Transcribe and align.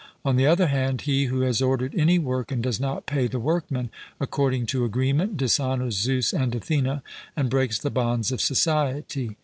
On 0.25 0.35
the 0.35 0.47
other 0.47 0.65
hand, 0.65 1.01
he 1.01 1.25
who 1.25 1.41
has 1.41 1.61
ordered 1.61 1.93
any 1.93 2.17
work 2.17 2.51
and 2.51 2.63
does 2.63 2.79
not 2.79 3.05
pay 3.05 3.27
the 3.27 3.39
workman 3.39 3.91
according 4.19 4.65
to 4.65 4.83
agreement, 4.83 5.37
dishonours 5.37 5.95
Zeus 5.97 6.33
and 6.33 6.55
Athene, 6.55 7.01
and 7.37 7.49
breaks 7.51 7.77
the 7.77 7.91
bonds 7.91 8.31
of 8.31 8.41
society. 8.41 9.37